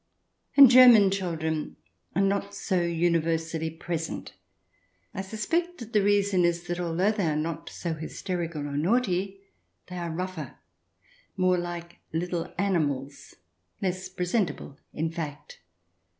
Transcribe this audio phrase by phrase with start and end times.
[0.57, 1.75] And German children
[2.15, 4.33] are not so universally present;
[5.13, 9.41] I suspect the reason is that although they are not so hysterical or naughty
[9.89, 10.55] they are rougher,
[11.37, 13.35] more like little animals—
[13.83, 15.59] less presentable, in fact.